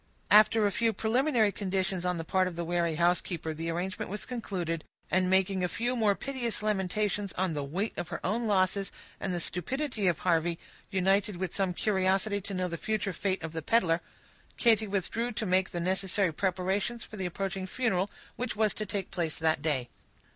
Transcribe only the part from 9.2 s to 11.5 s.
the stupidity of Harvey, united